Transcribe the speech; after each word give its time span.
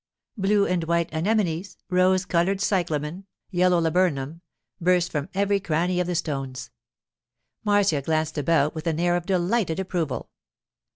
Blue 0.35 0.65
and 0.65 0.85
white 0.85 1.13
anemones, 1.13 1.77
rose 1.91 2.25
coloured 2.25 2.59
cyclamen, 2.59 3.27
yellow 3.51 3.77
laburnum, 3.79 4.41
burst 4.79 5.11
from 5.11 5.29
every 5.35 5.59
cranny 5.59 5.99
of 5.99 6.07
the 6.07 6.15
stones. 6.15 6.71
Marcia 7.63 8.01
glanced 8.01 8.39
about 8.39 8.73
with 8.73 8.87
an 8.87 8.99
air 8.99 9.15
of 9.15 9.27
delighted 9.27 9.79
approval. 9.79 10.31